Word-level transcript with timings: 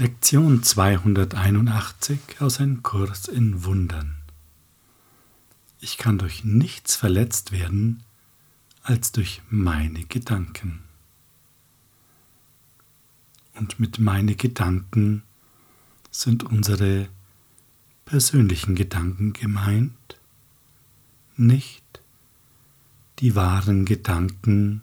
Lektion 0.00 0.62
281 0.62 2.20
aus 2.38 2.60
einem 2.60 2.84
Kurs 2.84 3.26
in 3.26 3.64
Wundern. 3.64 4.14
Ich 5.80 5.98
kann 5.98 6.18
durch 6.18 6.44
nichts 6.44 6.94
verletzt 6.94 7.50
werden 7.50 8.04
als 8.84 9.10
durch 9.10 9.42
meine 9.50 10.04
Gedanken. 10.04 10.84
Und 13.54 13.80
mit 13.80 13.98
meine 13.98 14.36
Gedanken 14.36 15.24
sind 16.12 16.44
unsere 16.44 17.08
persönlichen 18.04 18.76
Gedanken 18.76 19.32
gemeint, 19.32 20.16
nicht 21.36 21.82
die 23.18 23.34
wahren 23.34 23.84
Gedanken, 23.84 24.82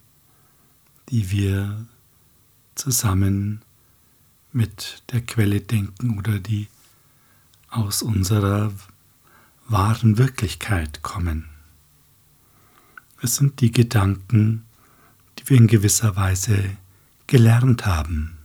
die 1.08 1.32
wir 1.32 1.86
zusammen 2.76 3.62
mit 4.56 5.04
der 5.12 5.22
Quelle 5.22 5.60
denken 5.60 6.18
oder 6.18 6.40
die 6.40 6.68
aus 7.70 8.02
unserer 8.02 8.72
wahren 9.68 10.18
Wirklichkeit 10.18 11.02
kommen. 11.02 11.50
Es 13.22 13.36
sind 13.36 13.60
die 13.60 13.72
Gedanken, 13.72 14.64
die 15.38 15.50
wir 15.50 15.58
in 15.58 15.68
gewisser 15.68 16.16
Weise 16.16 16.78
gelernt 17.28 17.86
haben. 17.86 18.38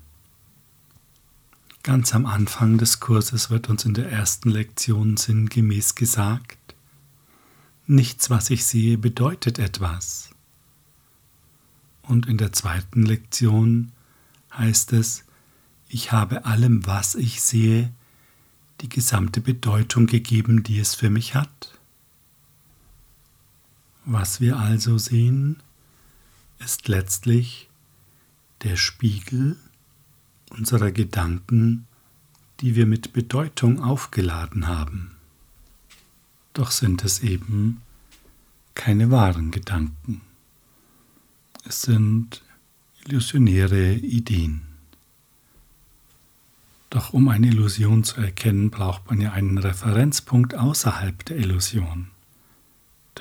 Ganz 1.85 2.13
am 2.13 2.27
Anfang 2.27 2.77
des 2.77 2.99
Kurses 2.99 3.51
wird 3.51 3.69
uns 3.69 3.85
in 3.85 3.95
der 3.95 4.11
ersten 4.11 4.51
Lektion 4.51 5.17
sinngemäß 5.17 5.95
gesagt, 5.95 6.59
nichts, 7.87 8.31
was 8.31 8.51
ich 8.51 8.65
sehe, 8.65 8.99
bedeutet 8.99 9.61
etwas. 9.61 10.31
Und 12.03 12.27
in 12.27 12.37
der 12.37 12.53
zweiten 12.53 13.07
Lektion 13.07 13.93
heißt 14.53 14.93
es, 14.95 15.25
ich 15.93 16.13
habe 16.13 16.45
allem, 16.45 16.87
was 16.87 17.17
ich 17.17 17.43
sehe, 17.43 17.93
die 18.81 18.89
gesamte 18.89 19.41
Bedeutung 19.41 20.07
gegeben, 20.07 20.63
die 20.63 20.79
es 20.79 20.95
für 20.95 21.11
mich 21.11 21.35
hat. 21.35 21.79
Was 24.05 24.41
wir 24.41 24.57
also 24.57 24.99
sehen, 24.99 25.57
ist 26.61 26.87
letztlich 26.87 27.69
der 28.63 28.77
Spiegel 28.77 29.57
unserer 30.51 30.93
Gedanken, 30.93 31.87
die 32.61 32.77
wir 32.77 32.87
mit 32.87 33.13
Bedeutung 33.13 33.83
aufgeladen 33.83 34.69
haben. 34.69 35.17
Doch 36.53 36.71
sind 36.71 37.05
es 37.05 37.21
eben 37.21 37.83
keine 38.75 39.11
wahren 39.11 39.51
Gedanken. 39.51 40.21
Es 41.65 41.83
sind 41.83 42.43
illusionäre 43.05 43.95
Ideen. 43.95 44.70
Doch 46.91 47.13
um 47.13 47.29
eine 47.29 47.47
Illusion 47.47 48.03
zu 48.03 48.21
erkennen, 48.21 48.71
braucht 48.71 49.09
man 49.09 49.21
ja 49.21 49.33
einen 49.33 49.59
Referenzpunkt 49.59 50.57
außerhalb 50.57 51.25
der 51.25 51.37
Illusion. 51.37 52.11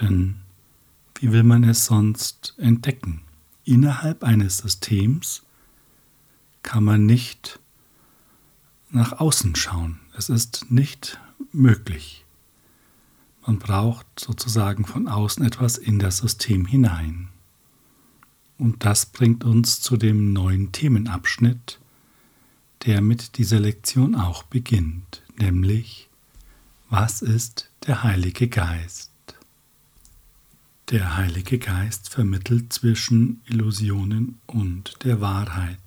Denn 0.01 0.37
wie 1.19 1.31
will 1.31 1.43
man 1.43 1.63
es 1.63 1.85
sonst 1.85 2.55
entdecken? 2.57 3.21
Innerhalb 3.65 4.23
eines 4.23 4.57
Systems 4.57 5.43
kann 6.63 6.83
man 6.83 7.05
nicht 7.05 7.59
nach 8.89 9.19
außen 9.19 9.55
schauen. 9.55 9.99
Es 10.17 10.29
ist 10.29 10.71
nicht 10.71 11.19
möglich. 11.51 12.25
Man 13.45 13.59
braucht 13.59 14.07
sozusagen 14.19 14.85
von 14.85 15.07
außen 15.07 15.45
etwas 15.45 15.77
in 15.77 15.99
das 15.99 16.17
System 16.17 16.65
hinein. 16.65 17.29
Und 18.57 18.83
das 18.83 19.05
bringt 19.05 19.43
uns 19.43 19.79
zu 19.81 19.95
dem 19.95 20.33
neuen 20.33 20.71
Themenabschnitt, 20.71 21.78
der 22.85 23.01
mit 23.01 23.37
dieser 23.37 23.59
Lektion 23.59 24.15
auch 24.15 24.43
beginnt, 24.43 25.21
nämlich 25.37 26.09
was 26.89 27.21
ist 27.21 27.69
der 27.85 28.03
Heilige 28.03 28.47
Geist? 28.47 29.11
Der 30.89 31.17
Heilige 31.17 31.59
Geist 31.59 32.09
vermittelt 32.09 32.73
zwischen 32.73 33.41
Illusionen 33.45 34.39
und 34.47 35.03
der 35.03 35.21
Wahrheit. 35.21 35.77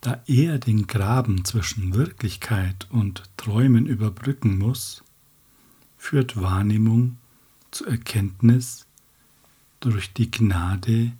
Da 0.00 0.22
er 0.26 0.58
den 0.58 0.86
Graben 0.86 1.44
zwischen 1.44 1.92
Wirklichkeit 1.92 2.86
und 2.90 3.24
Träumen 3.36 3.86
überbrücken 3.86 4.56
muss, 4.56 5.02
führt 5.98 6.40
Wahrnehmung 6.40 7.18
zur 7.70 7.88
Erkenntnis 7.88 8.86
durch 9.80 10.12
die 10.14 10.30
Gnade, 10.30 11.12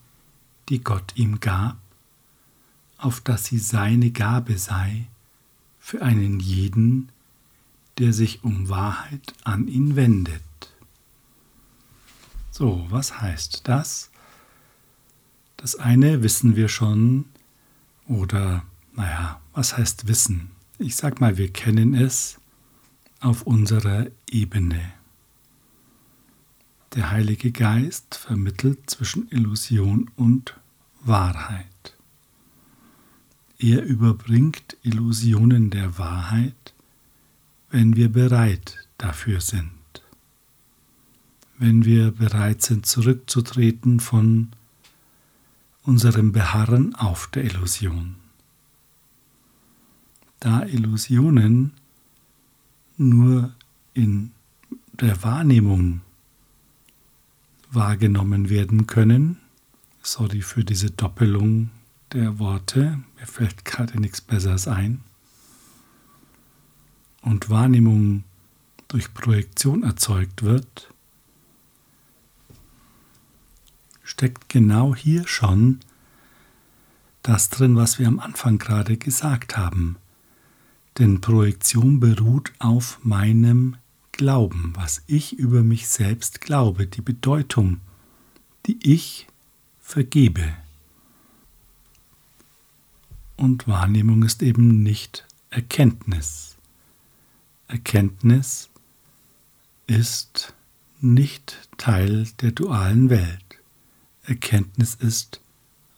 die 0.69 0.83
Gott 0.83 1.13
ihm 1.17 1.41
gab 1.41 1.77
auf 2.99 3.21
dass 3.21 3.47
sie 3.47 3.59
seine 3.59 4.11
Gabe 4.11 4.59
sei 4.59 5.07
für 5.79 6.03
einen 6.03 6.41
jeden, 6.41 7.11
der 7.97 8.13
sich 8.13 8.45
um 8.45 8.69
Wahrheit 8.69 9.35
an 9.45 9.69
ihn 9.69 9.97
wendet. 9.97 10.43
So, 12.51 12.87
was 12.91 13.21
heißt 13.21 13.67
das? 13.69 14.11
Das 15.57 15.77
eine 15.77 16.23
wissen 16.23 16.57
wir 16.57 16.69
schon, 16.69 17.27
oder 18.07 18.65
naja, 18.95 19.41
was 19.53 19.77
heißt 19.77 20.09
wissen? 20.09 20.51
Ich 20.79 20.97
sag 20.97 21.21
mal, 21.21 21.37
wir 21.37 21.53
kennen 21.53 21.95
es 21.95 22.39
auf 23.21 23.43
unserer 23.43 24.07
Ebene. 24.31 24.93
Der 26.95 27.11
Heilige 27.11 27.53
Geist 27.53 28.15
vermittelt 28.15 28.89
zwischen 28.89 29.29
Illusion 29.31 30.11
und 30.17 30.59
Wahrheit. 31.01 31.67
Er 33.59 33.83
überbringt 33.85 34.77
Illusionen 34.83 35.71
der 35.71 35.99
Wahrheit, 35.99 36.75
wenn 37.71 37.97
wir 37.97 38.09
bereit 38.09 38.77
dafür 38.99 39.41
sind. 39.41 39.73
Wenn 41.59 41.85
wir 41.85 42.13
bereit 42.13 42.63
sind, 42.63 42.87
zurückzutreten 42.87 43.99
von 43.99 44.51
unserem 45.83 46.31
Beharren 46.31 46.95
auf 46.95 47.27
der 47.27 47.45
Illusion. 47.45 48.15
Da 50.39 50.63
Illusionen 50.63 51.73
nur 52.97 53.53
in 53.93 54.31
der 54.93 55.21
Wahrnehmung 55.25 56.03
wahrgenommen 57.73 58.51
werden 58.51 58.87
können, 58.87 59.39
sorry 60.01 60.43
für 60.43 60.63
diese 60.63 60.93
Doppelung 60.93 61.71
der 62.13 62.39
Worte, 62.39 63.03
mir 63.19 63.27
fällt 63.27 63.65
gerade 63.65 64.01
nichts 64.01 64.21
Besseres 64.21 64.69
ein, 64.69 65.03
und 67.23 67.51
Wahrnehmung 67.51 68.25
durch 68.87 69.13
Projektion 69.13 69.83
erzeugt 69.83 70.43
wird, 70.43 70.93
steckt 74.03 74.49
genau 74.49 74.95
hier 74.95 75.27
schon 75.27 75.81
das 77.23 77.51
drin, 77.51 77.77
was 77.77 77.99
wir 77.99 78.09
am 78.09 78.21
Anfang 78.21 78.59
gerade 78.59 78.97
gesagt 78.97 79.57
haben. 79.57 79.97
Denn 80.99 81.21
Projektion 81.21 82.01
beruht 82.01 82.53
auf 82.59 82.99
meinem 83.03 83.77
Glauben, 84.13 84.73
was 84.75 85.03
ich 85.07 85.39
über 85.39 85.63
mich 85.63 85.89
selbst 85.89 86.41
glaube, 86.41 86.87
die 86.87 87.03
Bedeutung, 87.03 87.81
die 88.67 88.79
ich 88.83 89.27
vergebe. 89.79 90.55
Und 93.39 93.69
Wahrnehmung 93.69 94.25
ist 94.25 94.43
eben 94.43 94.83
nicht 94.83 95.25
Erkenntnis. 95.51 96.57
Erkenntnis 97.69 98.69
ist 99.87 100.55
nicht 101.01 101.69
Teil 101.79 102.27
der 102.41 102.51
dualen 102.51 103.11
Welt. 103.11 103.61
Erkenntnis 104.25 104.97
ist 104.97 105.41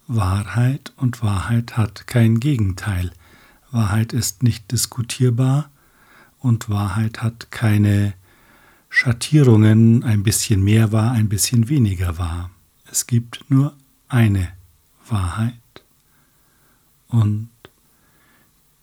Wahrheit 0.07 0.93
und 0.97 1.23
Wahrheit 1.23 1.79
hat 1.79 2.07
kein 2.07 2.41
Gegenteil. 2.41 3.11
Wahrheit 3.71 4.13
ist 4.13 4.43
nicht 4.43 4.71
diskutierbar 4.71 5.71
und 6.41 6.69
Wahrheit 6.69 7.23
hat 7.23 7.51
keine 7.51 8.13
Schattierungen, 8.91 10.05
ein 10.05 10.25
bisschen 10.25 10.63
mehr 10.63 10.93
wahr, 10.93 11.13
ein 11.13 11.31
bisschen 11.31 11.71
weniger 11.71 12.19
wahr. 12.19 12.51
Es 12.91 13.07
gibt 13.07 13.47
nur 13.49 13.75
eine 14.09 14.53
Wahrheit 15.09 15.55
und 17.11 17.51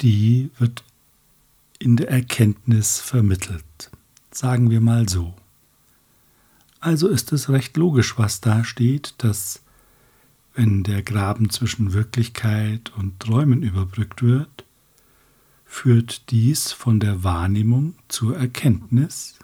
die 0.02 0.50
wird 0.58 0.84
in 1.80 1.98
der 1.98 2.10
Erkenntnis 2.10 3.00
vermittelt. 3.00 3.92
Sagen 4.32 4.70
wir 4.70 4.82
mal 4.82 5.10
so. 5.10 5.34
Also 6.80 7.08
ist 7.08 7.32
es 7.32 7.50
recht 7.50 7.76
logisch, 7.78 8.18
was 8.18 8.42
da 8.42 8.64
steht, 8.64 9.16
dass 9.18 9.62
wenn 10.54 10.84
der 10.84 11.04
Graben 11.04 11.50
zwischen 11.50 11.94
Wirklichkeit 11.94 12.92
und 12.98 13.20
Träumen 13.20 13.62
überbrückt 13.64 14.24
wird, 14.24 14.66
führt 15.66 16.32
dies 16.32 16.72
von 16.72 17.00
der 17.00 17.24
Wahrnehmung 17.24 17.96
zur 18.08 18.38
Erkenntnis 18.38 19.38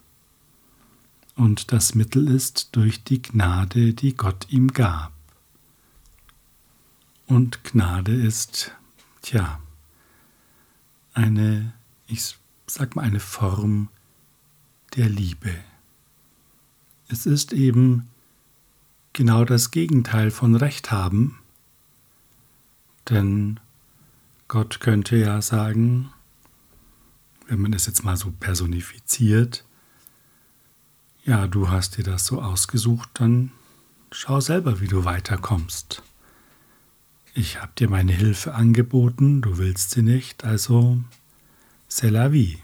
und 1.35 1.71
das 1.71 1.95
Mittel 1.95 2.27
ist 2.27 2.69
durch 2.73 3.03
die 3.03 3.21
Gnade, 3.21 3.93
die 3.93 4.15
Gott 4.15 4.47
ihm 4.49 4.69
gab. 4.69 5.12
Und 7.27 7.63
Gnade 7.63 8.13
ist, 8.13 8.71
tja, 9.21 9.59
eine, 11.13 11.73
ich 12.07 12.37
sag 12.67 12.95
mal, 12.95 13.03
eine 13.03 13.19
Form 13.19 13.89
der 14.95 15.09
Liebe. 15.09 15.53
Es 17.07 17.25
ist 17.25 17.53
eben 17.53 18.09
genau 19.13 19.45
das 19.45 19.71
Gegenteil 19.71 20.31
von 20.31 20.55
Recht 20.55 20.91
haben, 20.91 21.39
denn 23.09 23.59
Gott 24.47 24.79
könnte 24.79 25.15
ja 25.15 25.41
sagen, 25.41 26.11
wenn 27.47 27.61
man 27.61 27.73
es 27.73 27.85
jetzt 27.85 28.03
mal 28.03 28.17
so 28.17 28.31
personifiziert, 28.31 29.65
ja, 31.25 31.47
du 31.47 31.69
hast 31.69 31.97
dir 31.97 32.03
das 32.03 32.25
so 32.25 32.41
ausgesucht, 32.41 33.09
dann 33.13 33.51
schau 34.11 34.41
selber, 34.41 34.79
wie 34.79 34.87
du 34.87 35.05
weiterkommst. 35.05 36.03
Ich 37.35 37.59
habe 37.59 37.71
dir 37.75 37.89
meine 37.89 38.13
Hilfe 38.13 38.53
angeboten, 38.53 39.41
du 39.41 39.57
willst 39.57 39.91
sie 39.91 40.03
nicht, 40.03 40.43
also 40.43 40.99
c'est 41.89 42.11
la 42.11 42.31
vie. 42.31 42.59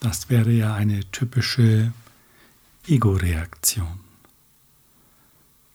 Das 0.00 0.30
wäre 0.30 0.50
ja 0.50 0.74
eine 0.74 1.00
typische 1.10 1.92
Ego-Reaktion. 2.86 4.00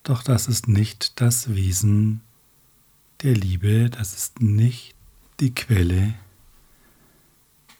Doch 0.01 0.23
das 0.23 0.47
ist 0.47 0.67
nicht 0.67 1.21
das 1.21 1.53
Wesen 1.53 2.21
der 3.21 3.35
Liebe, 3.35 3.91
das 3.91 4.15
ist 4.15 4.41
nicht 4.41 4.95
die 5.39 5.53
Quelle, 5.53 6.15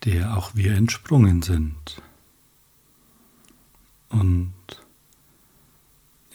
der 0.06 0.38
auch 0.38 0.54
wir 0.54 0.76
entsprungen 0.76 1.42
sind. 1.42 2.02
Und 4.10 4.54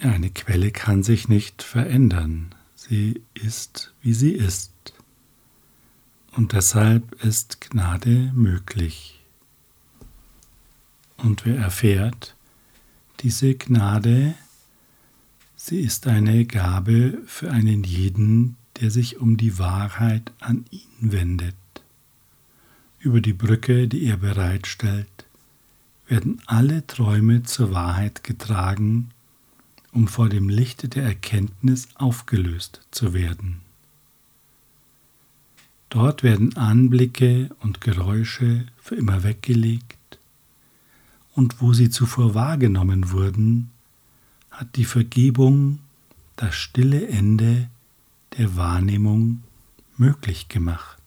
eine 0.00 0.31
Quelle 0.31 0.71
kann 0.71 1.03
sich 1.03 1.29
nicht 1.29 1.62
verändern. 1.62 2.55
Sie 2.75 3.23
ist, 3.35 3.93
wie 4.00 4.15
sie 4.15 4.33
ist. 4.33 4.73
Und 6.33 6.53
deshalb 6.53 7.23
ist 7.25 7.61
Gnade 7.61 8.33
möglich. 8.35 9.21
Und 11.17 11.45
wer 11.45 11.56
erfährt, 11.56 12.37
diese 13.21 13.55
Gnade, 13.55 14.35
sie 15.56 15.81
ist 15.81 16.06
eine 16.06 16.45
Gabe 16.47 17.19
für 17.27 17.50
einen 17.50 17.83
jeden, 17.83 18.56
der 18.81 18.93
sich 18.93 19.19
um 19.19 19.37
die 19.37 19.59
Wahrheit 19.59 20.33
an 20.39 20.65
ihn 20.71 21.12
wendet. 21.12 21.56
Über 23.00 23.21
die 23.21 23.33
Brücke, 23.33 23.89
die 23.89 24.05
er 24.05 24.19
bereitstellt, 24.19 25.27
werden 26.06 26.41
alle 26.47 26.87
Träume 26.87 27.43
zur 27.43 27.73
Wahrheit 27.73 28.23
getragen, 28.23 29.11
um 29.93 30.08
vor 30.08 30.29
dem 30.29 30.49
Lichte 30.49 30.88
der 30.88 31.05
Erkenntnis 31.05 31.88
aufgelöst 31.94 32.82
zu 32.90 33.12
werden. 33.14 33.61
Dort 35.90 36.23
werden 36.23 36.56
Anblicke 36.56 37.50
und 37.61 37.81
Geräusche 37.81 38.67
für 38.81 38.94
immer 38.94 39.23
weggelegt, 39.23 39.96
und 41.35 41.61
wo 41.61 41.73
sie 41.73 41.88
zuvor 41.88 42.35
wahrgenommen 42.35 43.12
wurden, 43.12 43.70
hat 44.50 44.75
die 44.75 44.85
Vergebung 44.85 45.79
das 46.37 46.55
stille 46.55 47.06
Ende 47.06 47.70
der 48.37 48.56
Wahrnehmung 48.56 49.44
möglich 49.96 50.49
gemacht. 50.49 50.99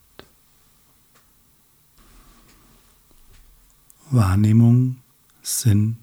Wahrnehmung 4.10 4.98
sind 5.42 5.98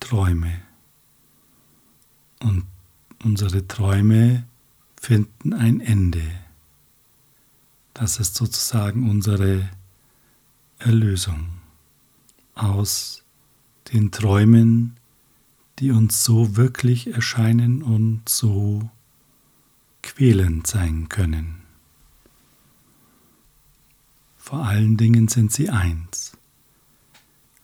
Träume. 0.00 0.62
Und 2.44 2.66
unsere 3.22 3.66
Träume 3.66 4.44
finden 5.00 5.54
ein 5.54 5.80
Ende. 5.80 6.22
Das 7.94 8.18
ist 8.18 8.34
sozusagen 8.34 9.08
unsere 9.08 9.70
Erlösung 10.78 11.48
aus 12.54 13.24
den 13.92 14.10
Träumen, 14.10 14.96
die 15.78 15.90
uns 15.90 16.22
so 16.22 16.56
wirklich 16.56 17.14
erscheinen 17.14 17.82
und 17.82 18.28
so 18.28 18.90
quälend 20.02 20.66
sein 20.66 21.08
können. 21.08 21.62
Vor 24.36 24.66
allen 24.66 24.98
Dingen 24.98 25.28
sind 25.28 25.50
sie 25.50 25.70
eins. 25.70 26.36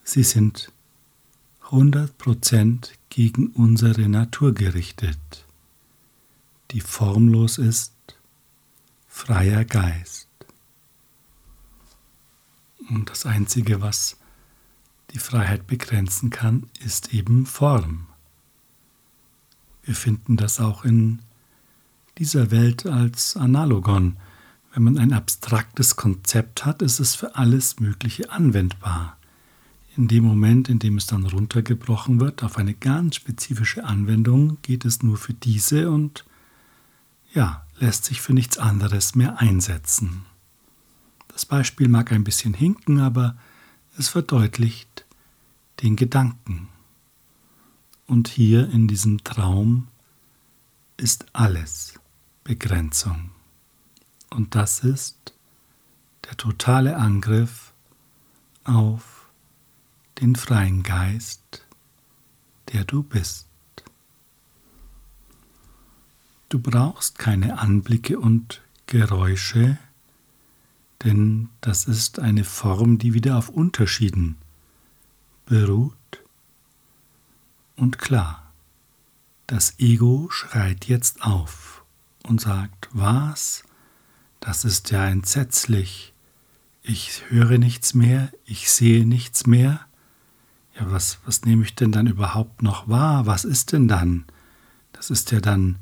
Sie 0.05 0.23
sind 0.23 0.73
100% 1.69 2.93
gegen 3.11 3.49
unsere 3.49 4.09
Natur 4.09 4.55
gerichtet, 4.55 5.45
die 6.71 6.81
formlos 6.81 7.59
ist, 7.59 7.93
freier 9.09 9.65
Geist. 9.65 10.29
Und 12.89 13.11
das 13.11 13.27
Einzige, 13.27 13.81
was 13.81 14.17
die 15.13 15.19
Freiheit 15.19 15.67
begrenzen 15.67 16.31
kann, 16.31 16.69
ist 16.81 17.13
eben 17.13 17.47
Form. 17.47 18.07
Wir 19.83 19.95
finden 19.95 20.37
das 20.37 20.61
auch 20.61 20.85
in 20.85 21.21
dieser 22.19 22.51
Welt 22.51 22.87
als 22.87 23.37
Analogon. 23.37 24.17
Wenn 24.73 24.85
man 24.85 24.99
ein 24.99 25.13
abstraktes 25.13 25.97
Konzept 25.97 26.65
hat, 26.65 26.81
ist 26.81 27.01
es 27.01 27.17
für 27.17 27.35
alles 27.35 27.81
Mögliche 27.81 28.31
anwendbar. 28.31 29.17
In 30.01 30.09
dem 30.09 30.25
Moment, 30.25 30.71
in 30.71 30.79
dem 30.79 30.97
es 30.97 31.05
dann 31.05 31.27
runtergebrochen 31.27 32.21
wird 32.21 32.43
auf 32.43 32.57
eine 32.57 32.73
ganz 32.73 33.17
spezifische 33.17 33.85
Anwendung, 33.85 34.57
geht 34.63 34.87
es 34.87 35.03
nur 35.03 35.19
für 35.19 35.35
diese 35.35 35.91
und 35.91 36.25
ja, 37.35 37.67
lässt 37.79 38.07
sich 38.07 38.23
für 38.23 38.33
nichts 38.33 38.57
anderes 38.57 39.15
mehr 39.15 39.41
einsetzen. 39.41 40.23
Das 41.29 41.45
Beispiel 41.45 41.89
mag 41.89 42.13
ein 42.13 42.25
bisschen 42.25 42.55
hinken, 42.55 42.99
aber 42.99 43.37
es 43.99 44.09
verdeutlicht 44.09 45.05
den 45.83 45.97
Gedanken. 45.97 46.71
Und 48.07 48.29
hier 48.29 48.71
in 48.71 48.89
diesem 48.89 49.23
Traum 49.23 49.89
ist 50.97 51.27
alles 51.35 52.01
Begrenzung. 52.43 53.33
Und 54.31 54.55
das 54.55 54.81
ist 54.83 55.35
der 56.25 56.39
totale 56.39 56.97
Angriff 56.97 57.75
auf 58.65 59.20
den 60.21 60.37
freien 60.37 60.83
Geist, 60.83 61.67
der 62.73 62.85
du 62.85 63.03
bist. 63.03 63.47
Du 66.49 66.59
brauchst 66.59 67.19
keine 67.19 67.59
Anblicke 67.59 68.19
und 68.19 68.61
Geräusche, 68.87 69.79
denn 71.05 71.49
das 71.61 71.87
ist 71.87 72.19
eine 72.19 72.45
Form, 72.45 72.99
die 72.99 73.15
wieder 73.15 73.39
auf 73.39 73.49
Unterschieden 73.49 74.37
beruht. 75.47 75.95
Und 77.77 77.99
klar, 77.99 78.53
das 79.47 79.79
Ego 79.79 80.29
schreit 80.31 80.87
jetzt 80.87 81.23
auf 81.23 81.83
und 82.25 82.41
sagt, 82.41 82.89
was? 82.93 83.65
Das 84.41 84.65
ist 84.65 84.91
ja 84.91 85.09
entsetzlich. 85.09 86.13
Ich 86.83 87.23
höre 87.29 87.59
nichts 87.59 87.95
mehr, 87.95 88.31
ich 88.45 88.71
sehe 88.71 89.07
nichts 89.07 89.47
mehr. 89.47 89.87
Ja, 90.81 90.91
was, 90.91 91.19
was 91.27 91.45
nehme 91.45 91.63
ich 91.63 91.75
denn 91.75 91.93
dann 91.93 92.07
überhaupt 92.07 92.63
noch 92.63 92.89
wahr? 92.89 93.27
Was 93.27 93.45
ist 93.45 93.73
denn 93.73 93.87
dann? 93.87 94.25
Das 94.93 95.11
ist 95.11 95.31
ja 95.31 95.41
dann 95.41 95.79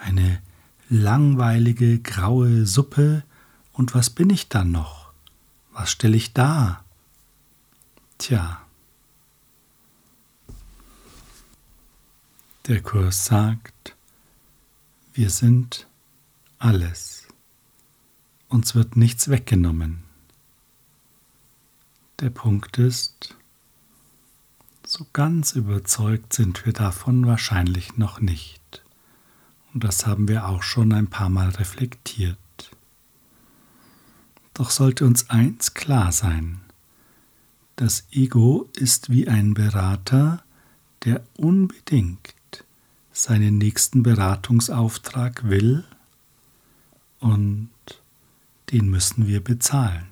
eine 0.00 0.40
langweilige 0.88 1.98
graue 1.98 2.64
Suppe. 2.64 3.24
Und 3.74 3.94
was 3.94 4.08
bin 4.08 4.30
ich 4.30 4.48
dann 4.48 4.72
noch? 4.72 5.12
Was 5.72 5.90
stelle 5.90 6.16
ich 6.16 6.32
da? 6.32 6.82
Tja. 8.16 8.62
Der 12.66 12.82
Kurs 12.82 13.26
sagt, 13.26 13.96
wir 15.12 15.28
sind 15.28 15.86
alles. 16.58 17.28
Uns 18.48 18.74
wird 18.74 18.96
nichts 18.96 19.28
weggenommen. 19.28 20.04
Der 22.20 22.30
Punkt 22.30 22.78
ist, 22.78 23.37
so 24.88 25.06
ganz 25.12 25.52
überzeugt 25.52 26.32
sind 26.32 26.64
wir 26.64 26.72
davon 26.72 27.26
wahrscheinlich 27.26 27.98
noch 27.98 28.20
nicht. 28.20 28.82
Und 29.74 29.84
das 29.84 30.06
haben 30.06 30.28
wir 30.28 30.48
auch 30.48 30.62
schon 30.62 30.94
ein 30.94 31.08
paar 31.08 31.28
Mal 31.28 31.50
reflektiert. 31.50 32.38
Doch 34.54 34.70
sollte 34.70 35.04
uns 35.04 35.28
eins 35.28 35.74
klar 35.74 36.10
sein. 36.10 36.62
Das 37.76 38.06
Ego 38.10 38.70
ist 38.74 39.10
wie 39.10 39.28
ein 39.28 39.52
Berater, 39.52 40.42
der 41.04 41.22
unbedingt 41.36 42.34
seinen 43.12 43.58
nächsten 43.58 44.02
Beratungsauftrag 44.02 45.48
will 45.50 45.84
und 47.20 47.68
den 48.72 48.88
müssen 48.88 49.26
wir 49.26 49.44
bezahlen. 49.44 50.06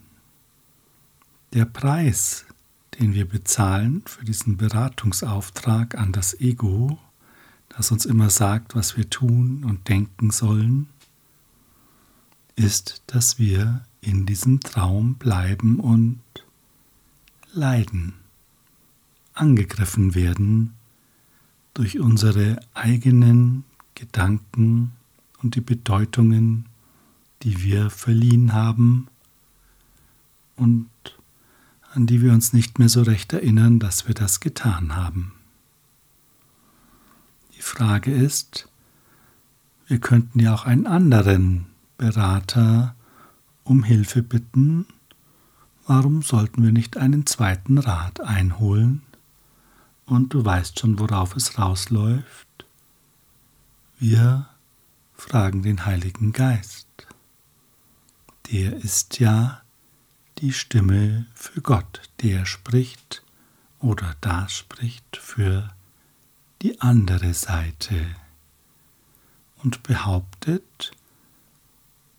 Der 1.55 1.65
Preis, 1.65 2.46
den 2.99 3.15
wir 3.15 3.29
bezahlen 3.29 4.03
für 4.07 4.25
diesen 4.25 4.57
Beratungsauftrag 4.57 5.97
an 5.97 6.13
das 6.13 6.39
Ego, 6.41 6.99
das 7.69 7.91
uns 7.91 8.07
immer 8.07 8.31
sagt, 8.31 8.75
was 8.75 8.97
wir 8.97 9.11
tun 9.11 9.65
und 9.65 9.89
denken 9.89 10.31
sollen, 10.31 10.89
ist, 12.55 13.03
dass 13.07 13.39
wir 13.39 13.85
in 14.01 14.25
diesem 14.25 14.61
Traum 14.61 15.17
bleiben 15.17 15.79
und 15.81 16.21
leiden, 17.53 18.15
angegriffen 19.35 20.15
werden 20.15 20.75
durch 21.75 22.01
unsere 22.01 22.59
eigenen 22.73 23.65
Gedanken 23.95 24.93
und 25.43 25.55
die 25.55 25.61
Bedeutungen, 25.61 26.67
die 27.43 27.63
wir 27.63 27.91
verliehen 27.91 28.55
haben 28.55 29.09
und 30.57 30.89
an 31.97 32.07
die 32.07 32.21
wir 32.21 32.33
uns 32.33 32.53
nicht 32.53 32.79
mehr 32.79 32.91
so 32.91 33.03
recht 33.03 33.33
erinnern, 33.33 33.79
dass 33.79 34.07
wir 34.07 34.15
das 34.15 34.41
getan 34.41 34.95
haben. 34.95 35.33
Die 37.57 37.63
Frage 37.63 38.13
ist, 38.13 38.69
wir 39.87 39.99
könnten 39.99 40.39
ja 40.39 40.55
auch 40.55 40.67
einen 40.67 40.87
anderen 40.87 41.67
Berater 41.97 42.95
um 43.65 43.83
Hilfe 43.83 44.23
bitten. 44.23 44.85
Warum 45.87 46.21
sollten 46.21 46.63
wir 46.63 46.73
nicht 46.73 46.99
einen 46.99 47.25
zweiten 47.25 47.79
Rat 47.79 48.21
einholen? 48.21 49.01
Und 50.05 50.35
du 50.35 50.45
weißt 50.45 50.79
schon, 50.79 50.99
worauf 50.99 51.35
es 51.35 51.59
rausläuft. 51.59 52.67
Wir 53.99 54.47
fragen 55.15 55.63
den 55.63 55.87
Heiligen 55.87 56.33
Geist. 56.33 56.87
Der 58.53 58.77
ist 58.77 59.19
ja 59.19 59.63
die 60.39 60.53
Stimme 60.53 61.27
für 61.35 61.61
Gott, 61.61 62.03
der 62.23 62.45
spricht 62.47 63.23
oder 63.81 64.15
da 64.21 64.49
spricht 64.49 65.17
für 65.17 65.71
die 66.63 66.81
andere 66.81 67.35
Seite 67.35 68.07
und 69.63 69.83
behauptet, 69.83 70.93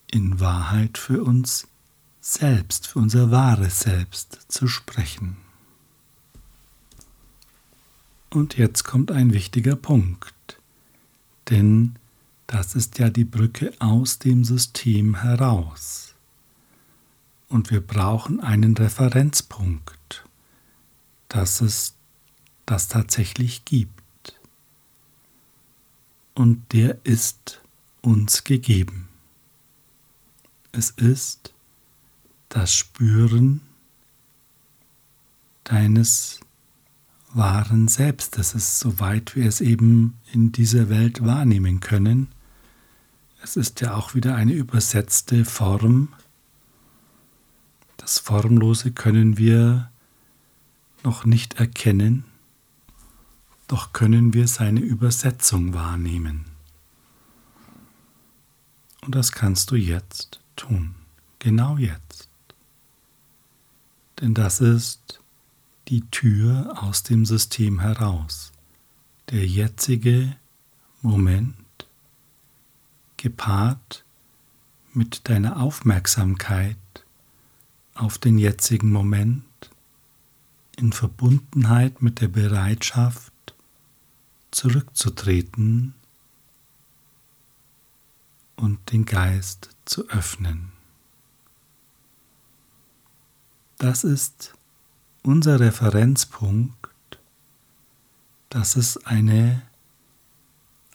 in 0.10 0.40
Wahrheit 0.40 0.98
für 0.98 1.24
uns 1.24 1.68
selbst, 2.22 2.88
für 2.88 3.00
unser 3.00 3.32
wahres 3.32 3.82
Selbst 3.82 4.40
zu 4.48 4.68
sprechen. 4.68 5.38
Und 8.30 8.58
jetzt 8.58 8.84
kommt 8.84 9.12
ein 9.12 9.34
wichtiger 9.34 9.76
Punkt, 9.76 10.60
denn 11.50 11.96
das 12.48 12.76
ist 12.76 13.00
ja 13.00 13.10
die 13.10 13.26
Brücke 13.26 13.74
aus 13.80 14.20
dem 14.20 14.44
System 14.44 15.22
heraus. 15.22 16.07
Und 17.50 17.72
wir 17.72 17.82
brauchen 17.82 18.40
einen 18.42 18.76
Referenzpunkt, 18.76 20.26
dass 21.30 21.62
es 21.62 21.96
das 22.66 22.88
tatsächlich 22.90 23.64
gibt. 23.66 24.40
Und 26.36 26.74
der 26.74 27.00
ist 27.06 27.62
uns 28.02 28.44
gegeben. 28.44 29.08
Es 30.72 30.92
ist 30.92 31.54
das 32.50 32.74
Spüren 32.74 33.62
deines 35.64 36.40
wahren 37.34 37.88
Selbstes. 37.88 38.54
Es 38.54 38.56
ist 38.56 38.80
so 38.80 39.00
weit 39.00 39.36
wir 39.36 39.48
es 39.48 39.62
eben 39.62 40.18
in 40.32 40.52
dieser 40.52 40.90
Welt 40.90 41.26
wahrnehmen 41.26 41.80
können. 41.80 42.28
Es 43.42 43.56
ist 43.56 43.82
ja 43.82 43.96
auch 43.96 44.16
wieder 44.16 44.36
eine 44.36 44.54
übersetzte 44.54 45.46
Form 45.46 46.10
das 48.08 48.20
Formlose 48.20 48.94
können 48.94 49.38
wir 49.38 49.92
noch 51.04 51.26
nicht 51.26 51.60
erkennen, 51.60 52.24
doch 53.68 53.92
können 53.92 54.34
wir 54.34 54.48
seine 54.48 54.80
Übersetzung 54.80 55.74
wahrnehmen. 55.74 56.46
Und 59.02 59.14
das 59.14 59.34
kannst 59.34 59.72
du 59.72 59.76
jetzt 59.76 60.40
tun, 60.56 60.96
genau 61.40 61.76
jetzt. 61.76 62.30
Denn 64.22 64.34
das 64.34 64.62
ist 64.62 65.20
die 65.90 66.10
Tür 66.10 66.82
aus 66.82 67.04
dem 67.04 67.26
System 67.26 67.82
heraus, 67.82 68.54
der 69.32 69.46
jetzige 69.46 70.34
Moment 71.02 71.58
gepaart 73.18 74.06
mit 74.94 75.28
deiner 75.28 75.62
Aufmerksamkeit 75.62 76.78
auf 77.98 78.18
den 78.18 78.38
jetzigen 78.38 78.92
Moment 78.92 79.44
in 80.76 80.94
Verbundenheit 80.94 82.02
mit 82.02 82.22
der 82.22 82.28
Bereitschaft 82.28 83.34
zurückzutreten 84.52 85.94
und 88.56 88.92
den 88.92 89.06
Geist 89.06 89.70
zu 89.86 90.08
öffnen. 90.10 90.72
Das 93.78 94.04
ist 94.04 94.54
unser 95.24 95.60
Referenzpunkt, 95.60 96.76
dass 98.50 98.76
es 98.76 99.06
eine 99.06 99.62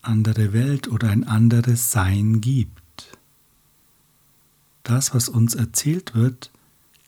andere 0.01 0.53
Welt 0.53 0.89
oder 0.89 1.11
ein 1.11 1.25
anderes 1.25 1.93
Sein 1.93 2.41
gibt. 2.41 2.83
Das, 4.83 5.15
was 5.15 5.29
uns 5.29 5.55
erzählt 5.55 6.15
wird, 6.15 6.51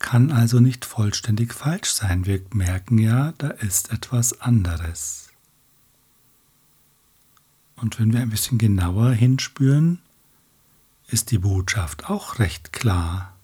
kann 0.05 0.31
also 0.31 0.61
nicht 0.61 0.85
vollständig 0.85 1.55
falsch 1.55 1.89
sein. 1.89 2.27
Wir 2.27 2.43
merken 2.53 2.99
ja, 2.99 3.33
da 3.39 3.49
ist 3.49 3.91
etwas 3.91 4.39
anderes. 4.43 5.31
Und 7.77 7.99
wenn 7.99 8.13
wir 8.13 8.21
ein 8.21 8.29
bisschen 8.29 8.59
genauer 8.59 9.13
hinspüren, 9.13 10.01
ist 11.09 11.31
die 11.31 11.39
Botschaft 11.39 12.11
auch 12.11 12.39
recht 12.39 12.75
klar. 12.75 13.35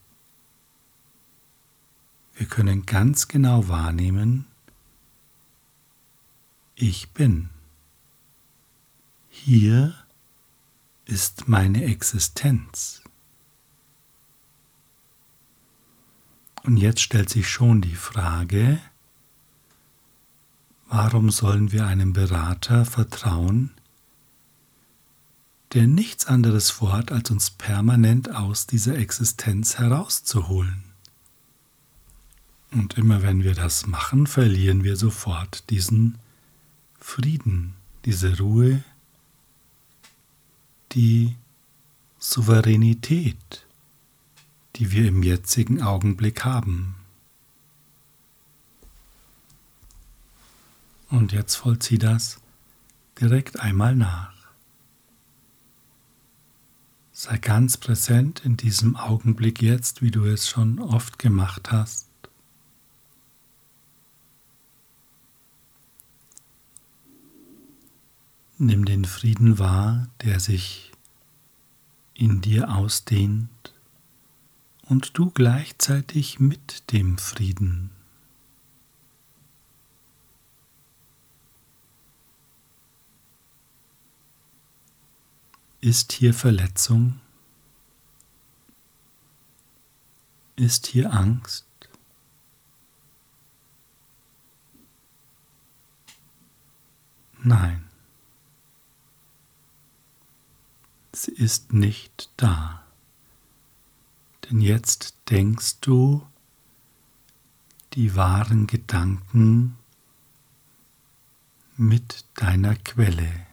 Wir 2.35 2.47
können 2.47 2.85
ganz 2.85 3.26
genau 3.26 3.69
wahrnehmen, 3.69 4.45
ich 6.75 7.09
bin. 7.12 7.49
Hier 9.31 9.95
ist 11.07 11.49
meine 11.49 11.85
Existenz. 11.85 13.00
Und 16.62 16.76
jetzt 16.76 17.00
stellt 17.00 17.31
sich 17.31 17.49
schon 17.49 17.81
die 17.81 17.95
Frage, 17.95 18.81
warum 20.88 21.31
sollen 21.31 21.73
wir 21.73 21.87
einem 21.87 22.12
Berater 22.12 22.85
vertrauen, 22.85 23.71
der 25.73 25.87
nichts 25.87 26.26
anderes 26.26 26.71
vorhat, 26.71 27.12
als 27.12 27.31
uns 27.31 27.50
permanent 27.50 28.35
aus 28.35 28.67
dieser 28.67 28.97
Existenz 28.99 29.79
herauszuholen? 29.79 30.85
Und 32.73 32.97
immer 32.99 33.23
wenn 33.23 33.43
wir 33.43 33.55
das 33.55 33.87
machen, 33.87 34.26
verlieren 34.26 34.85
wir 34.85 34.97
sofort 34.97 35.69
diesen 35.71 36.19
Frieden, 37.00 37.75
diese 38.05 38.38
Ruhe, 38.38 38.85
die 40.93 41.37
Souveränität 42.19 43.67
die 44.80 44.92
wir 44.92 45.06
im 45.06 45.22
jetzigen 45.22 45.82
Augenblick 45.82 46.42
haben. 46.42 46.94
Und 51.10 51.32
jetzt 51.32 51.56
vollzieh 51.56 51.99
das 51.99 52.40
direkt 53.20 53.60
einmal 53.60 53.94
nach. 53.94 54.32
Sei 57.12 57.37
ganz 57.37 57.76
präsent 57.76 58.40
in 58.42 58.56
diesem 58.56 58.96
Augenblick 58.96 59.60
jetzt, 59.60 60.00
wie 60.00 60.10
du 60.10 60.25
es 60.25 60.49
schon 60.49 60.78
oft 60.78 61.18
gemacht 61.18 61.70
hast. 61.70 62.08
Nimm 68.56 68.87
den 68.87 69.04
Frieden 69.04 69.58
wahr, 69.58 70.08
der 70.22 70.40
sich 70.40 70.90
in 72.14 72.40
dir 72.40 72.75
ausdehnt 72.75 73.50
und 74.90 75.16
du 75.16 75.30
gleichzeitig 75.30 76.40
mit 76.40 76.90
dem 76.90 77.16
Frieden. 77.16 77.90
Ist 85.80 86.12
hier 86.12 86.35
Verletzung? 86.35 87.20
Ist 90.56 90.88
hier 90.88 91.12
Angst? 91.12 91.66
Nein, 97.42 97.88
sie 101.12 101.30
ist 101.30 101.73
nicht 101.73 102.28
da. 102.37 102.79
Denn 104.50 104.61
jetzt 104.61 105.14
denkst 105.30 105.78
du 105.80 106.26
die 107.92 108.16
wahren 108.16 108.66
Gedanken 108.66 109.76
mit 111.76 112.25
deiner 112.35 112.75
Quelle. 112.75 113.47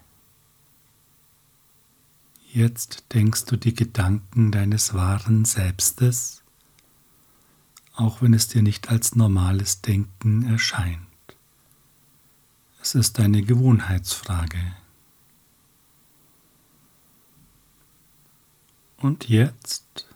Jetzt 2.51 3.05
denkst 3.13 3.45
du 3.45 3.57
die 3.57 3.75
Gedanken 3.75 4.51
deines 4.51 4.95
wahren 4.95 5.45
Selbstes, 5.45 6.41
auch 7.93 8.23
wenn 8.23 8.33
es 8.33 8.47
dir 8.47 8.63
nicht 8.63 8.89
als 8.89 9.15
normales 9.15 9.81
Denken 9.81 10.49
erscheint. 10.49 11.01
Es 12.81 12.95
ist 12.95 13.19
eine 13.19 13.43
Gewohnheitsfrage. 13.43 14.75
Und 18.97 19.29
jetzt 19.29 20.06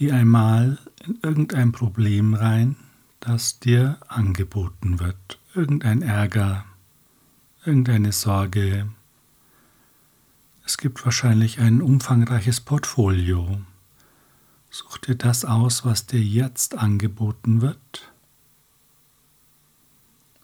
geh 0.00 0.12
einmal 0.12 0.78
in 1.04 1.18
irgendein 1.22 1.72
Problem 1.72 2.32
rein, 2.32 2.76
das 3.20 3.60
dir 3.60 3.98
angeboten 4.08 4.98
wird. 4.98 5.38
Irgendein 5.54 6.00
Ärger, 6.00 6.64
irgendeine 7.66 8.10
Sorge. 8.12 8.88
Es 10.64 10.78
gibt 10.78 11.04
wahrscheinlich 11.04 11.60
ein 11.60 11.82
umfangreiches 11.82 12.62
Portfolio. 12.62 13.60
Such 14.70 14.96
dir 14.96 15.16
das 15.16 15.44
aus, 15.44 15.84
was 15.84 16.06
dir 16.06 16.22
jetzt 16.22 16.78
angeboten 16.78 17.60
wird 17.60 18.10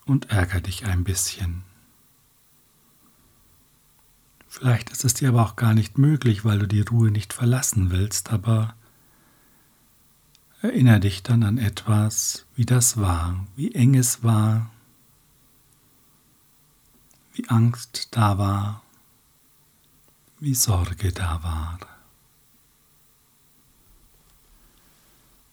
und 0.04 0.30
ärger 0.30 0.60
dich 0.60 0.84
ein 0.84 1.02
bisschen. 1.02 1.62
Vielleicht 4.48 4.90
ist 4.90 5.06
es 5.06 5.14
dir 5.14 5.30
aber 5.30 5.42
auch 5.46 5.56
gar 5.56 5.72
nicht 5.72 5.96
möglich, 5.96 6.44
weil 6.44 6.58
du 6.58 6.68
die 6.68 6.82
Ruhe 6.82 7.10
nicht 7.10 7.32
verlassen 7.32 7.90
willst, 7.90 8.30
aber 8.30 8.75
erinnere 10.66 11.00
dich 11.00 11.23
dann 11.23 11.42
an 11.42 11.58
etwas, 11.58 12.44
wie 12.56 12.66
das 12.66 12.96
war, 12.96 13.46
wie 13.54 13.73
eng 13.75 13.94
es 13.94 14.23
war, 14.23 14.70
wie 17.35 17.49
Angst 17.49 18.08
da 18.11 18.38
war, 18.38 18.82
wie 20.40 20.54
Sorge 20.54 21.12
da 21.12 21.42
war. 21.42 21.78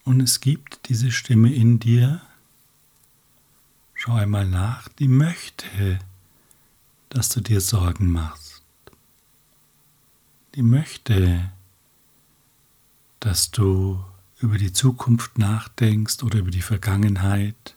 Und 0.04 0.20
es 0.20 0.40
gibt 0.40 0.88
diese 0.88 1.10
Stimme 1.10 1.52
in 1.52 1.78
dir, 1.78 2.20
schau 3.94 4.14
einmal 4.14 4.46
nach, 4.46 4.88
die 4.88 5.08
möchte, 5.08 5.98
dass 7.08 7.28
du 7.28 7.40
dir 7.40 7.60
Sorgen 7.60 8.10
machst. 8.10 8.62
Die 10.54 10.62
möchte, 10.62 11.50
dass 13.20 13.50
du 13.50 14.04
über 14.44 14.58
die 14.58 14.74
Zukunft 14.74 15.38
nachdenkst 15.38 16.22
oder 16.22 16.40
über 16.40 16.50
die 16.50 16.60
Vergangenheit 16.60 17.74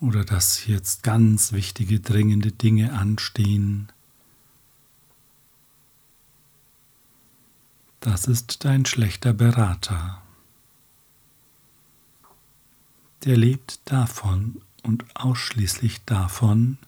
oder 0.00 0.24
dass 0.24 0.68
jetzt 0.68 1.02
ganz 1.02 1.50
wichtige, 1.50 1.98
dringende 1.98 2.52
Dinge 2.52 2.92
anstehen. 2.92 3.90
Das 7.98 8.26
ist 8.26 8.64
dein 8.64 8.86
schlechter 8.86 9.32
Berater. 9.32 10.22
Der 13.24 13.36
lebt 13.36 13.80
davon 13.86 14.62
und 14.84 15.04
ausschließlich 15.16 16.04
davon, 16.04 16.78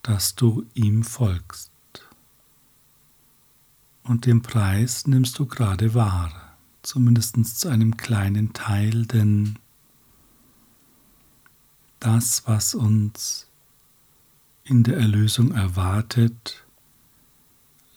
dass 0.00 0.34
du 0.34 0.64
ihm 0.72 1.04
folgst. 1.04 1.70
Und 4.02 4.24
den 4.24 4.40
Preis 4.40 5.06
nimmst 5.06 5.38
du 5.38 5.44
gerade 5.44 5.92
wahr, 5.92 6.49
zumindest 6.82 7.58
zu 7.58 7.68
einem 7.68 7.96
kleinen 7.96 8.52
Teil, 8.52 9.06
denn 9.06 9.58
das, 11.98 12.46
was 12.46 12.74
uns 12.74 13.46
in 14.64 14.82
der 14.82 14.96
Erlösung 14.96 15.52
erwartet, 15.52 16.64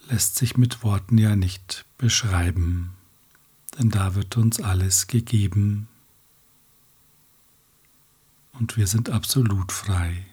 lässt 0.09 0.35
sich 0.35 0.57
mit 0.57 0.83
Worten 0.83 1.17
ja 1.17 1.35
nicht 1.35 1.85
beschreiben, 1.97 2.93
denn 3.77 3.89
da 3.89 4.15
wird 4.15 4.37
uns 4.37 4.59
alles 4.59 5.07
gegeben 5.07 5.87
und 8.53 8.77
wir 8.77 8.87
sind 8.87 9.09
absolut 9.09 9.72
frei. 9.72 10.25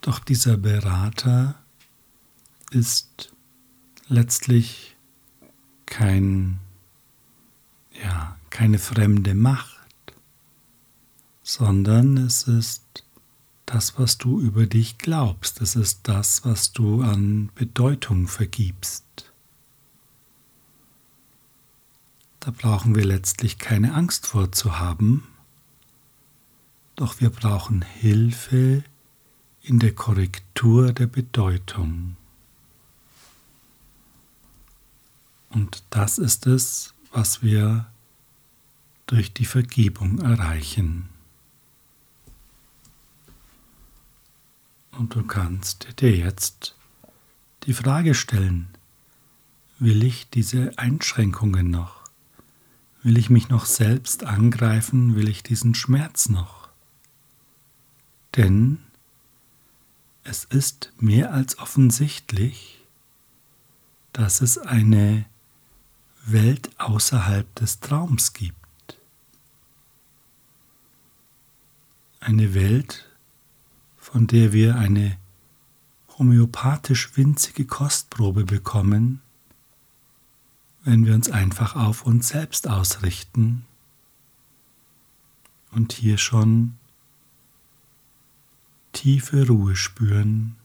Doch 0.00 0.20
dieser 0.20 0.56
Berater 0.56 1.56
ist 2.70 3.32
letztlich 4.08 4.96
kein 5.86 6.58
ja, 8.02 8.36
keine 8.50 8.78
fremde 8.78 9.34
Macht, 9.34 9.76
sondern 11.42 12.16
es 12.16 12.44
ist 12.44 13.04
das, 13.66 13.98
was 13.98 14.18
du 14.18 14.40
über 14.40 14.66
dich 14.66 14.98
glaubst, 14.98 15.60
es 15.60 15.76
ist 15.76 16.00
das, 16.04 16.44
was 16.44 16.72
du 16.72 17.02
an 17.02 17.50
Bedeutung 17.54 18.28
vergibst. 18.28 19.04
Da 22.40 22.52
brauchen 22.52 22.94
wir 22.94 23.04
letztlich 23.04 23.58
keine 23.58 23.94
Angst 23.94 24.26
vor 24.26 24.52
zu 24.52 24.78
haben, 24.78 25.26
doch 26.94 27.20
wir 27.20 27.30
brauchen 27.30 27.82
Hilfe 27.82 28.84
in 29.62 29.80
der 29.80 29.94
Korrektur 29.94 30.92
der 30.92 31.08
Bedeutung. 31.08 32.15
Und 35.56 35.84
das 35.88 36.18
ist 36.18 36.46
es, 36.46 36.92
was 37.12 37.42
wir 37.42 37.86
durch 39.06 39.32
die 39.32 39.46
Vergebung 39.46 40.18
erreichen. 40.18 41.08
Und 44.90 45.14
du 45.14 45.22
kannst 45.22 45.98
dir 45.98 46.14
jetzt 46.14 46.76
die 47.62 47.72
Frage 47.72 48.14
stellen, 48.14 48.68
will 49.78 50.04
ich 50.04 50.28
diese 50.28 50.78
Einschränkungen 50.78 51.70
noch? 51.70 52.02
Will 53.02 53.16
ich 53.16 53.30
mich 53.30 53.48
noch 53.48 53.64
selbst 53.64 54.24
angreifen? 54.24 55.14
Will 55.14 55.26
ich 55.26 55.42
diesen 55.42 55.74
Schmerz 55.74 56.28
noch? 56.28 56.68
Denn 58.36 58.76
es 60.22 60.44
ist 60.44 60.92
mehr 60.98 61.32
als 61.32 61.56
offensichtlich, 61.56 62.84
dass 64.12 64.42
es 64.42 64.58
eine 64.58 65.24
Welt 66.26 66.70
außerhalb 66.78 67.54
des 67.54 67.80
Traums 67.80 68.32
gibt. 68.32 68.56
Eine 72.20 72.54
Welt, 72.54 73.08
von 73.96 74.26
der 74.26 74.52
wir 74.52 74.76
eine 74.76 75.16
homöopathisch 76.18 77.16
winzige 77.16 77.64
Kostprobe 77.64 78.44
bekommen, 78.44 79.20
wenn 80.82 81.06
wir 81.06 81.14
uns 81.14 81.30
einfach 81.30 81.76
auf 81.76 82.04
uns 82.04 82.28
selbst 82.28 82.68
ausrichten 82.68 83.64
und 85.70 85.92
hier 85.92 86.18
schon 86.18 86.76
tiefe 88.92 89.46
Ruhe 89.46 89.76
spüren 89.76 90.56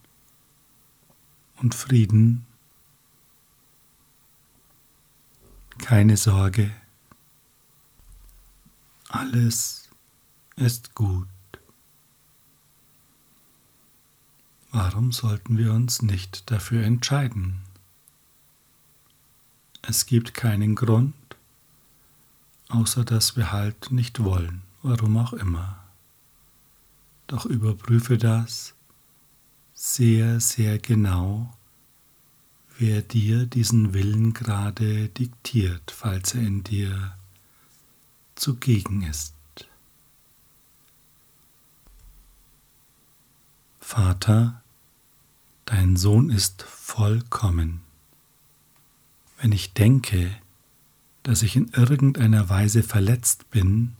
und 1.57 1.75
Frieden 1.75 2.45
Keine 5.79 6.17
Sorge, 6.17 6.71
alles 9.09 9.89
ist 10.55 10.95
gut. 10.95 11.27
Warum 14.71 15.11
sollten 15.11 15.57
wir 15.57 15.73
uns 15.73 16.01
nicht 16.01 16.49
dafür 16.49 16.83
entscheiden? 16.83 17.61
Es 19.81 20.05
gibt 20.05 20.33
keinen 20.33 20.75
Grund, 20.75 21.13
außer 22.69 23.03
dass 23.03 23.35
wir 23.35 23.51
halt 23.51 23.91
nicht 23.91 24.23
wollen, 24.23 24.61
warum 24.83 25.17
auch 25.17 25.33
immer. 25.33 25.83
Doch 27.27 27.45
überprüfe 27.45 28.17
das 28.17 28.75
sehr, 29.73 30.39
sehr 30.39 30.79
genau 30.79 31.51
wer 32.81 33.03
dir 33.03 33.45
diesen 33.45 33.93
Willen 33.93 34.33
gerade 34.33 35.07
diktiert, 35.09 35.91
falls 35.91 36.33
er 36.33 36.41
in 36.41 36.63
dir 36.63 37.15
zugegen 38.33 39.03
ist. 39.03 39.35
Vater, 43.79 44.63
dein 45.65 45.95
Sohn 45.95 46.31
ist 46.31 46.63
vollkommen. 46.63 47.81
Wenn 49.39 49.51
ich 49.51 49.73
denke, 49.73 50.35
dass 51.21 51.43
ich 51.43 51.55
in 51.55 51.69
irgendeiner 51.73 52.49
Weise 52.49 52.81
verletzt 52.81 53.51
bin, 53.51 53.95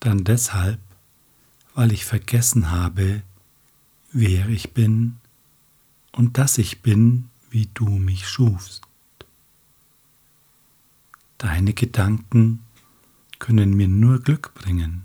dann 0.00 0.24
deshalb, 0.24 0.80
weil 1.76 1.92
ich 1.92 2.04
vergessen 2.04 2.72
habe, 2.72 3.22
wer 4.10 4.48
ich 4.48 4.72
bin 4.72 5.18
und 6.10 6.36
dass 6.36 6.58
ich 6.58 6.82
bin, 6.82 7.28
wie 7.50 7.68
du 7.74 7.88
mich 7.88 8.28
schufst. 8.28 8.82
Deine 11.38 11.74
Gedanken 11.74 12.62
können 13.38 13.74
mir 13.74 13.88
nur 13.88 14.20
Glück 14.20 14.54
bringen. 14.54 15.04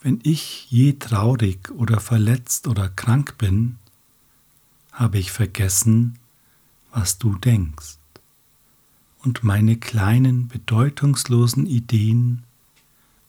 Wenn 0.00 0.20
ich 0.22 0.70
je 0.70 0.92
traurig 0.94 1.70
oder 1.70 2.00
verletzt 2.00 2.68
oder 2.68 2.88
krank 2.88 3.38
bin, 3.38 3.76
habe 4.92 5.18
ich 5.18 5.32
vergessen, 5.32 6.18
was 6.92 7.18
du 7.18 7.36
denkst 7.36 7.98
und 9.26 9.42
meine 9.42 9.76
kleinen 9.76 10.46
bedeutungslosen 10.46 11.66
Ideen 11.66 12.44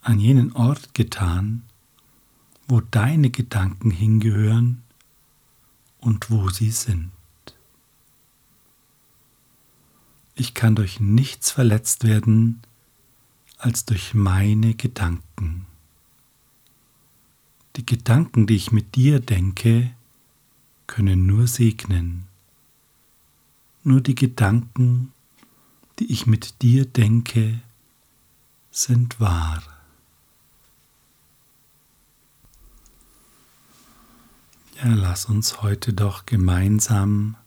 an 0.02 0.20
jenen 0.20 0.54
Ort 0.54 0.94
getan, 0.94 1.64
wo 2.68 2.82
deine 2.82 3.32
Gedanken 3.32 3.90
hingehören 3.90 4.84
und 6.00 6.30
wo 6.30 6.50
sie 6.50 6.70
sind. 6.70 7.12
Ich 10.40 10.54
kann 10.54 10.76
durch 10.76 11.00
nichts 11.00 11.50
verletzt 11.50 12.04
werden 12.04 12.62
als 13.58 13.86
durch 13.86 14.14
meine 14.14 14.76
Gedanken. 14.76 15.66
Die 17.76 17.86
Gedanken, 17.86 18.46
die 18.46 18.56
ich 18.56 18.72
mit 18.72 18.94
dir 18.96 19.20
denke, 19.20 19.92
können 20.86 21.26
nur 21.26 21.48
segnen. 21.48 22.28
Nur 23.84 24.00
die 24.00 24.14
Gedanken, 24.14 25.12
die 25.98 26.12
ich 26.12 26.28
mit 26.28 26.62
dir 26.62 26.86
denke, 26.86 27.60
sind 28.70 29.20
wahr. 29.20 29.64
Ja, 34.76 34.94
lass 34.94 35.26
uns 35.26 35.64
heute 35.64 35.94
doch 35.94 36.28
gemeinsam 36.28 37.38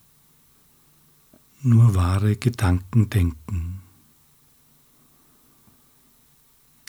nur 1.62 1.94
wahre 1.94 2.37
Gedanken 2.37 3.11
denken. 3.11 3.83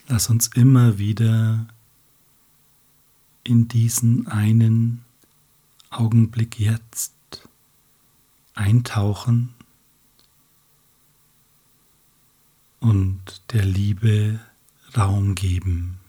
Lass 0.07 0.29
uns 0.29 0.47
immer 0.47 0.97
wieder 0.97 1.67
in 3.43 3.67
diesen 3.67 4.27
einen 4.27 5.03
Augenblick 5.89 6.59
jetzt 6.59 7.13
eintauchen 8.53 9.53
und 12.79 13.41
der 13.51 13.65
Liebe 13.65 14.39
Raum 14.95 15.35
geben. 15.35 15.99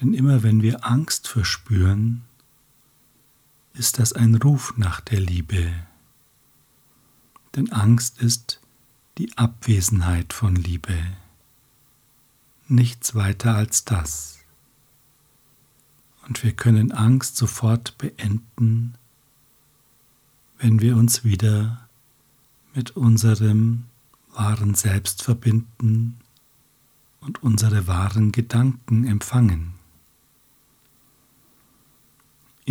Denn 0.00 0.14
immer 0.14 0.42
wenn 0.42 0.62
wir 0.62 0.84
Angst 0.86 1.28
verspüren, 1.28 2.24
ist 3.80 3.98
das 3.98 4.12
ein 4.12 4.34
Ruf 4.34 4.74
nach 4.76 5.00
der 5.00 5.18
Liebe. 5.18 5.72
Denn 7.56 7.72
Angst 7.72 8.20
ist 8.20 8.60
die 9.16 9.38
Abwesenheit 9.38 10.34
von 10.34 10.54
Liebe. 10.54 10.98
Nichts 12.68 13.14
weiter 13.14 13.54
als 13.54 13.86
das. 13.86 14.40
Und 16.28 16.44
wir 16.44 16.52
können 16.52 16.92
Angst 16.92 17.38
sofort 17.38 17.96
beenden, 17.96 18.96
wenn 20.58 20.80
wir 20.82 20.94
uns 20.94 21.24
wieder 21.24 21.88
mit 22.74 22.98
unserem 22.98 23.86
wahren 24.34 24.74
Selbst 24.74 25.22
verbinden 25.22 26.18
und 27.20 27.42
unsere 27.42 27.86
wahren 27.86 28.30
Gedanken 28.30 29.06
empfangen. 29.06 29.79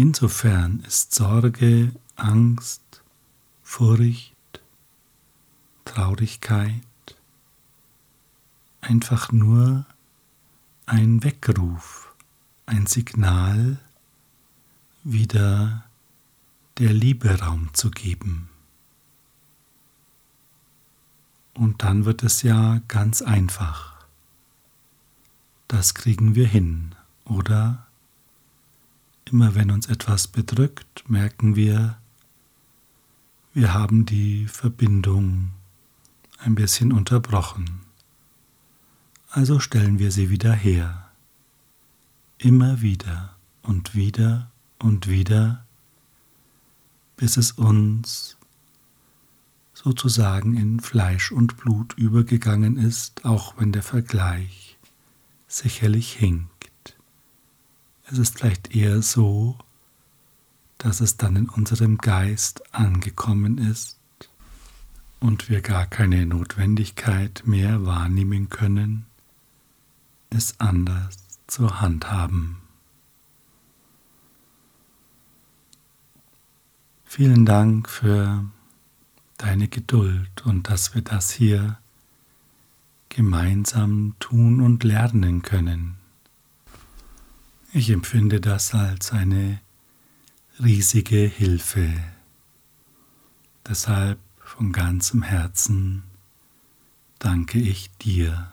Insofern 0.01 0.79
ist 0.87 1.13
Sorge, 1.13 1.91
Angst, 2.15 3.01
Furcht, 3.61 4.33
Traurigkeit 5.83 6.85
einfach 8.79 9.33
nur 9.33 9.85
ein 10.85 11.21
Weckruf, 11.25 12.13
ein 12.65 12.85
Signal, 12.85 13.77
wieder 15.03 15.83
der 16.77 16.93
Liebe 16.93 17.37
Raum 17.37 17.73
zu 17.73 17.91
geben. 17.91 18.47
Und 21.53 21.83
dann 21.83 22.05
wird 22.05 22.23
es 22.23 22.41
ja 22.41 22.79
ganz 22.87 23.21
einfach. 23.21 24.05
Das 25.67 25.93
kriegen 25.93 26.35
wir 26.35 26.47
hin, 26.47 26.95
oder? 27.25 27.88
Immer 29.31 29.53
wenn 29.53 29.69
uns 29.69 29.87
etwas 29.87 30.27
bedrückt, 30.27 31.03
merken 31.07 31.55
wir, 31.55 31.99
wir 33.53 33.75
haben 33.75 34.05
die 34.07 34.47
Verbindung 34.47 35.51
ein 36.39 36.55
bisschen 36.55 36.91
unterbrochen. 36.91 37.81
Also 39.29 39.59
stellen 39.59 39.99
wir 39.99 40.11
sie 40.11 40.31
wieder 40.31 40.53
her. 40.53 41.11
Immer 42.39 42.81
wieder 42.81 43.35
und 43.61 43.93
wieder 43.93 44.49
und 44.79 45.07
wieder, 45.07 45.63
bis 47.15 47.37
es 47.37 47.51
uns 47.51 48.35
sozusagen 49.75 50.57
in 50.57 50.79
Fleisch 50.79 51.31
und 51.31 51.55
Blut 51.57 51.93
übergegangen 51.93 52.77
ist, 52.77 53.25
auch 53.25 53.59
wenn 53.59 53.71
der 53.71 53.83
Vergleich 53.83 54.77
sicherlich 55.47 56.13
hinkt. 56.13 56.58
Es 58.11 58.17
ist 58.17 58.39
vielleicht 58.39 58.75
eher 58.75 59.03
so, 59.03 59.57
dass 60.79 60.99
es 60.99 61.17
dann 61.17 61.35
in 61.35 61.49
unserem 61.49 61.97
Geist 61.97 62.73
angekommen 62.73 63.57
ist 63.59 63.99
und 65.19 65.49
wir 65.49 65.61
gar 65.61 65.85
keine 65.85 66.25
Notwendigkeit 66.25 67.43
mehr 67.45 67.85
wahrnehmen 67.85 68.49
können, 68.49 69.05
es 70.31 70.59
anders 70.59 71.17
zur 71.45 71.81
Hand 71.81 72.09
haben. 72.09 72.61
Vielen 77.05 77.45
Dank 77.45 77.89
für 77.89 78.45
deine 79.37 79.67
Geduld 79.67 80.45
und 80.45 80.69
dass 80.69 80.95
wir 80.95 81.01
das 81.01 81.31
hier 81.31 81.77
gemeinsam 83.09 84.15
tun 84.19 84.61
und 84.61 84.83
lernen 84.83 85.41
können. 85.41 85.98
Ich 87.71 87.91
empfinde 87.91 88.41
das 88.41 88.73
als 88.73 89.11
eine 89.11 89.59
riesige 90.59 91.17
Hilfe. 91.17 91.93
Deshalb 93.67 94.17
von 94.39 94.71
ganzem 94.71 95.21
Herzen 95.21 96.03
danke 97.19 97.59
ich 97.59 97.91
dir. 97.97 98.51